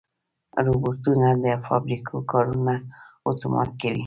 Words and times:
روبوټونه 0.65 1.29
د 1.43 1.45
فابریکو 1.65 2.15
کارونه 2.31 2.73
اتومات 3.29 3.69
کوي. 3.81 3.99